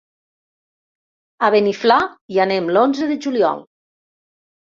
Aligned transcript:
A 1.47 1.49
Beniflà 1.55 1.99
hi 2.33 2.41
anem 2.47 2.73
l'onze 2.79 3.11
de 3.13 3.19
juliol. 3.27 3.63